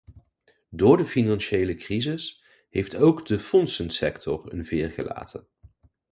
[0.69, 5.47] Door de financiële crisis heeft ook de fondsensector een veer gelaten.